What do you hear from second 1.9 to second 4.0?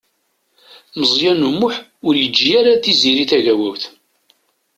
ur yeǧǧi ara Tiziri Tagawawt.